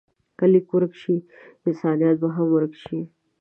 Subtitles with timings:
[0.37, 1.15] که لیک ورک شي،
[1.67, 2.99] انسانیت به هم ورک شي.